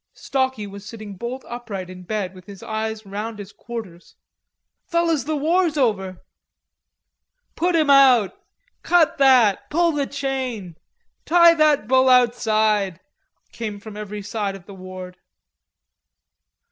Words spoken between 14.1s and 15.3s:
side of the ward.